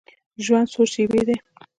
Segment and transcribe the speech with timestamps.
[0.45, 1.37] ژوند څو شیبې دی.